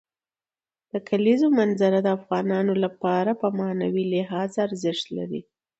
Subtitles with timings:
[0.91, 5.41] د کلیزو منظره د افغانانو لپاره په معنوي لحاظ ارزښت لري.